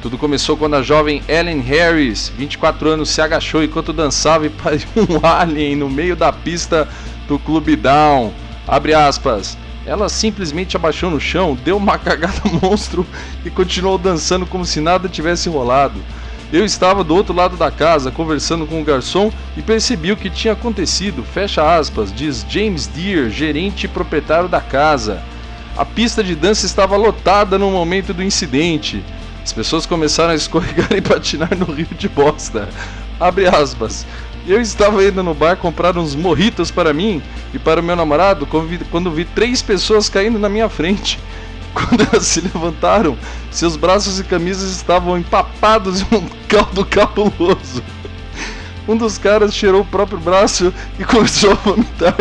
Tudo 0.00 0.16
começou 0.16 0.56
quando 0.56 0.74
a 0.74 0.82
jovem 0.82 1.22
Ellen 1.26 1.60
Harris, 1.60 2.32
24 2.36 2.90
anos, 2.90 3.10
se 3.10 3.20
agachou 3.20 3.62
enquanto 3.64 3.92
dançava 3.92 4.46
e 4.46 4.50
parecia 4.62 4.88
um 4.96 5.26
alien 5.26 5.74
no 5.74 5.90
meio 5.90 6.14
da 6.14 6.32
pista 6.32 6.88
do 7.26 7.38
Clube 7.38 7.74
Down. 7.74 8.32
Abre 8.66 8.94
aspas. 8.94 9.58
Ela 9.84 10.08
simplesmente 10.08 10.76
abaixou 10.76 11.10
no 11.10 11.18
chão, 11.18 11.58
deu 11.64 11.76
uma 11.76 11.96
cagada 11.98 12.42
monstro 12.62 13.06
e 13.44 13.50
continuou 13.50 13.98
dançando 13.98 14.46
como 14.46 14.64
se 14.64 14.80
nada 14.80 15.08
tivesse 15.08 15.48
rolado. 15.48 16.00
Eu 16.50 16.64
estava 16.64 17.04
do 17.04 17.14
outro 17.14 17.34
lado 17.34 17.58
da 17.58 17.70
casa 17.70 18.10
conversando 18.10 18.66
com 18.66 18.80
o 18.80 18.84
garçom 18.84 19.30
e 19.54 19.60
percebi 19.60 20.12
o 20.12 20.16
que 20.16 20.30
tinha 20.30 20.54
acontecido. 20.54 21.22
Fecha 21.22 21.76
aspas, 21.76 22.10
diz 22.10 22.46
James 22.48 22.86
Deere, 22.86 23.28
gerente 23.28 23.84
e 23.84 23.88
proprietário 23.88 24.48
da 24.48 24.60
casa. 24.60 25.22
A 25.76 25.84
pista 25.84 26.24
de 26.24 26.34
dança 26.34 26.64
estava 26.64 26.96
lotada 26.96 27.58
no 27.58 27.70
momento 27.70 28.14
do 28.14 28.22
incidente. 28.22 29.04
As 29.44 29.52
pessoas 29.52 29.84
começaram 29.84 30.32
a 30.32 30.36
escorregar 30.36 30.90
e 30.96 31.02
patinar 31.02 31.54
no 31.54 31.66
rio 31.66 31.88
de 31.98 32.08
bosta. 32.08 32.68
Abre 33.20 33.46
aspas. 33.46 34.06
Eu 34.46 34.58
estava 34.58 35.04
indo 35.04 35.22
no 35.22 35.34
bar 35.34 35.58
comprar 35.58 35.98
uns 35.98 36.14
morritos 36.14 36.70
para 36.70 36.94
mim 36.94 37.20
e 37.52 37.58
para 37.58 37.80
o 37.80 37.82
meu 37.82 37.94
namorado 37.94 38.48
quando 38.90 39.10
vi 39.10 39.26
três 39.26 39.60
pessoas 39.60 40.08
caindo 40.08 40.38
na 40.38 40.48
minha 40.48 40.70
frente. 40.70 41.18
Quando 41.74 42.06
elas 42.10 42.26
se 42.26 42.40
levantaram, 42.40 43.16
seus 43.50 43.76
braços 43.76 44.18
e 44.18 44.24
camisas 44.24 44.70
estavam 44.70 45.18
empapados 45.18 46.00
em 46.00 46.06
um 46.14 46.28
caldo 46.48 46.84
cabuloso. 46.84 47.82
Um 48.86 48.96
dos 48.96 49.18
caras 49.18 49.54
cheirou 49.54 49.82
o 49.82 49.86
próprio 49.86 50.18
braço 50.18 50.72
e 50.98 51.04
começou 51.04 51.52
a 51.52 51.54
vomitar 51.54 52.16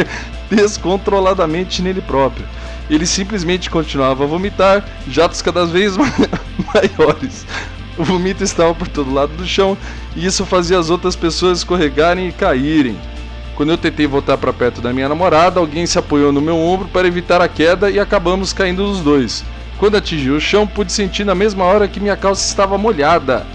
descontroladamente 0.50 1.82
nele 1.82 2.02
próprio. 2.02 2.46
Ele 2.90 3.06
simplesmente 3.06 3.70
continuava 3.70 4.24
a 4.24 4.28
vomitar, 4.28 4.86
jatos 5.10 5.42
cada 5.42 5.66
vez 5.66 5.96
maiores. 5.98 7.46
O 7.98 8.04
vomito 8.04 8.44
estava 8.44 8.74
por 8.76 8.88
todo 8.88 9.14
lado 9.14 9.34
do 9.36 9.46
chão 9.46 9.78
e 10.16 10.26
isso 10.26 10.46
fazia 10.46 10.78
as 10.78 10.90
outras 10.90 11.16
pessoas 11.16 11.60
escorregarem 11.60 12.28
e 12.28 12.32
caírem. 12.32 12.98
Quando 13.58 13.72
eu 13.72 13.78
tentei 13.78 14.06
voltar 14.06 14.38
para 14.38 14.54
perto 14.54 14.82
da 14.82 14.94
minha 14.94 15.10
namorada, 15.10 15.60
alguém 15.60 15.88
se 15.88 15.98
apoiou 15.98 16.32
no 16.32 16.40
meu 16.40 16.56
ombro 16.56 16.88
para 16.90 17.08
evitar 17.08 17.42
a 17.42 17.48
queda 17.48 17.90
e 17.90 18.00
acabamos 18.00 18.54
caindo 18.54 18.86
os 18.86 19.02
dois. 19.02 19.44
Quando 19.80 19.98
atingi 19.98 20.30
o 20.30 20.40
chão, 20.40 20.68
pude 20.68 20.92
sentir 20.92 21.24
na 21.24 21.34
mesma 21.34 21.64
hora 21.64 21.88
que 21.88 22.00
minha 22.00 22.16
calça 22.16 22.48
estava 22.48 22.78
molhada. 22.78 23.48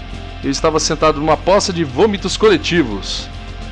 Eu 0.43 0.51
estava 0.51 0.77
sentado 0.77 1.21
numa 1.21 1.37
poça 1.37 1.71
de 1.71 1.85
vômitos 1.85 2.35
coletivos. 2.35 3.29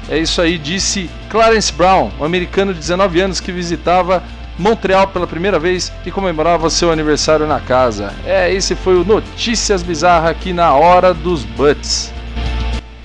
É 0.07 0.17
isso 0.17 0.41
aí, 0.41 0.57
disse 0.57 1.09
Clarence 1.29 1.73
Brown, 1.73 2.09
um 2.17 2.23
americano 2.23 2.73
de 2.73 2.79
19 2.79 3.19
anos 3.19 3.41
que 3.41 3.51
visitava 3.51 4.23
Montreal 4.57 5.09
pela 5.09 5.27
primeira 5.27 5.59
vez 5.59 5.91
e 6.05 6.11
comemorava 6.11 6.69
seu 6.69 6.93
aniversário 6.93 7.45
na 7.45 7.59
casa. 7.59 8.13
É, 8.25 8.49
esse 8.53 8.73
foi 8.73 8.95
o 8.95 9.03
Notícias 9.03 9.83
Bizarras 9.83 10.31
aqui 10.31 10.53
na 10.53 10.73
Hora 10.73 11.13
dos 11.13 11.43
Butts. 11.43 12.13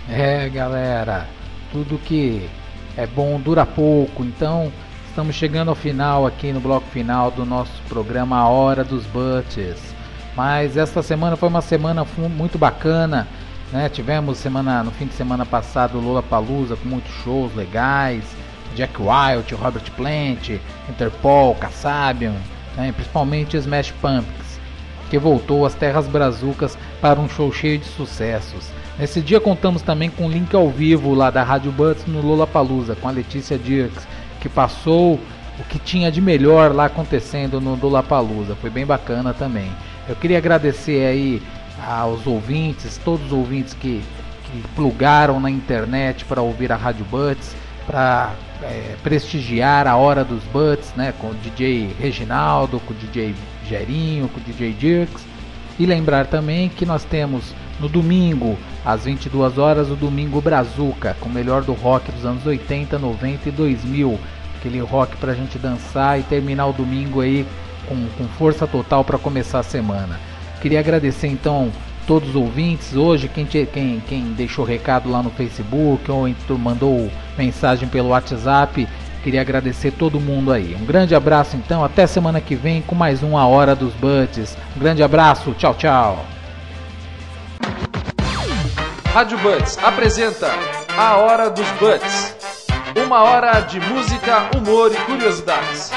É, 0.09 0.49
galera, 0.49 1.27
tudo 1.73 1.99
que 2.05 2.49
é 2.97 3.07
bom 3.07 3.39
dura 3.39 3.67
pouco, 3.67 4.25
então 4.25 4.73
estamos 5.09 5.35
chegando 5.35 5.69
ao 5.69 5.75
final 5.75 6.27
aqui 6.27 6.53
no 6.53 6.61
bloco 6.61 6.89
final 6.89 7.31
do 7.31 7.45
nosso 7.45 7.83
programa 7.89 8.39
A 8.39 8.49
Hora 8.49 8.83
dos 8.83 9.05
Butts. 9.07 9.95
Mas 10.35 10.77
esta 10.77 11.03
semana 11.03 11.37
foi 11.37 11.49
uma 11.49 11.61
semana 11.61 12.07
muito 12.37 12.59
bacana, 12.59 13.27
né? 13.73 13.89
Tivemos 13.89 14.39
semana 14.39 14.83
no 14.83 14.91
fim 14.91 15.07
de 15.07 15.15
semana 15.15 15.45
passado 15.45 15.99
Lola 15.99 16.23
Palusa 16.23 16.77
com 16.77 16.89
muitos 16.89 17.13
shows 17.23 17.55
legais, 17.55 18.25
Jack 18.75 18.95
Wild, 18.99 19.55
Robert 19.55 19.91
Plant, 19.93 20.59
Interpol, 20.89 21.55
Kasabian, 21.55 22.35
né? 22.77 22.93
principalmente 22.93 23.57
Smash 23.57 23.91
Pumpkins, 23.93 24.61
que 25.11 25.19
voltou 25.19 25.65
às 25.65 25.75
terras 25.75 26.07
brazucas 26.07 26.77
para 27.01 27.19
um 27.19 27.29
show 27.29 27.53
cheio 27.53 27.79
de 27.79 27.87
sucessos. 27.87 28.71
Nesse 28.99 29.21
dia 29.21 29.39
contamos 29.39 29.83
também 29.83 30.09
com 30.09 30.25
um 30.25 30.31
link 30.31 30.55
ao 30.57 30.71
vivo 30.71 31.13
lá 31.13 31.31
da 31.31 31.43
Rádio 31.43 31.71
Butts 31.71 32.07
no 32.07 32.23
Lollapalooza 32.23 32.97
com 32.97 33.07
a 33.07 33.11
Letícia 33.11 33.59
Dirks, 33.59 34.09
que 34.41 34.49
passou 34.49 35.21
o 35.59 35.65
que 35.69 35.79
tinha 35.79 36.11
de 36.11 36.23
melhor 36.23 36.75
lá 36.75 36.87
acontecendo 36.87 37.61
no 37.61 37.75
Lollapalooza. 37.75 38.57
Foi 38.57 38.71
bem 38.71 38.87
bacana 38.87 39.35
também. 39.35 39.71
Eu 40.09 40.17
queria 40.17 40.39
agradecer 40.39 41.05
aí 41.05 41.43
aos 41.87 42.27
ouvintes, 42.27 42.99
todos 43.05 43.27
os 43.27 43.33
ouvintes 43.33 43.75
que, 43.75 44.03
que 44.45 44.63
plugaram 44.75 45.39
na 45.41 45.51
internet 45.51 46.25
para 46.25 46.41
ouvir 46.41 46.73
a 46.73 46.77
Rádio 46.77 47.05
Butts, 47.05 47.55
para 47.87 48.33
é, 48.63 48.95
prestigiar 49.03 49.87
a 49.87 49.97
hora 49.97 50.25
dos 50.25 50.43
Butts, 50.45 50.95
né, 50.97 51.13
com 51.19 51.29
o 51.29 51.35
DJ 51.35 51.95
Reginaldo, 52.01 52.81
com 52.81 52.95
o 52.95 52.97
DJ 52.97 53.35
Gerinho, 53.69 54.27
com 54.29 54.41
o 54.41 54.43
DJ 54.43 54.73
Dirks. 54.73 55.23
E 55.79 55.85
lembrar 55.85 56.27
também 56.29 56.71
que 56.71 56.87
nós 56.87 57.05
temos 57.05 57.55
no 57.81 57.89
domingo, 57.89 58.57
às 58.85 59.05
22 59.05 59.59
horas, 59.59 59.91
o 59.91 59.97
Domingo 59.97 60.41
Brazuca, 60.41 61.17
com 61.21 61.29
o 61.29 61.33
melhor 61.33 61.63
do 61.63 61.73
rock 61.73 62.11
dos 62.11 62.25
anos 62.25 62.47
80, 62.47 62.99
90 62.99 63.49
e 63.49 63.53
2000. 63.53 64.19
Aquele 64.59 64.81
rock 64.81 65.17
pra 65.17 65.35
gente 65.35 65.59
dançar 65.59 66.19
e 66.19 66.23
terminar 66.23 66.67
o 66.67 66.73
domingo 66.73 67.21
aí 67.21 67.47
com, 67.87 68.07
com 68.17 68.25
força 68.37 68.67
total 68.67 69.05
para 69.05 69.19
começar 69.19 69.61
a 69.61 69.63
semana. 69.63 70.19
Queria 70.61 70.81
agradecer 70.81 71.29
então 71.29 71.71
todos 72.07 72.31
os 72.31 72.37
ouvintes 72.37 72.95
hoje, 72.95 73.29
quem, 73.29 73.45
quem, 73.45 74.01
quem 74.01 74.33
deixou 74.33 74.65
recado 74.65 75.11
lá 75.11 75.23
no 75.23 75.31
Facebook 75.31 76.11
ou 76.11 76.27
mandou 76.59 77.11
mensagem 77.37 77.89
pelo 77.89 78.09
WhatsApp. 78.09 78.89
Queria 79.23 79.41
agradecer 79.41 79.91
todo 79.91 80.21
mundo 80.21 80.53
aí. 80.53 80.77
Um 80.81 80.87
grande 80.87 81.15
abraço 81.15 81.57
então, 81.57 81.85
até 81.85 82.07
semana 82.07 82.41
que 82.41 82.55
vem 82.55 82.81
com 82.81 82.95
mais 82.95 83.23
um 83.23 83.37
A 83.37 83.45
Hora 83.47 83.75
dos 83.75 83.93
Butts. 83.95 84.57
Um 84.77 84.81
grande 84.81 85.03
abraço, 85.03 85.53
tchau, 85.59 85.75
tchau. 85.75 86.36
Rádio 89.17 89.39
Buds 89.39 89.79
apresenta 89.83 90.51
A 90.95 91.17
Hora 91.17 91.49
dos 91.49 91.67
Buds. 91.81 92.37
Uma 93.03 93.23
hora 93.23 93.61
de 93.61 93.81
música, 93.81 94.51
humor 94.55 94.93
e 94.93 94.97
curiosidades. 95.07 95.91